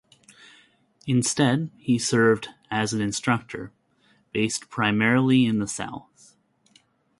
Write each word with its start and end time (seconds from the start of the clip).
Instead, 1.05 1.69
he 1.77 1.99
served 1.99 2.47
as 2.71 2.91
an 2.91 3.01
instructor, 3.01 3.71
based 4.33 4.67
primarily 4.67 5.45
in 5.45 5.59
the 5.59 5.67
South. 5.67 6.35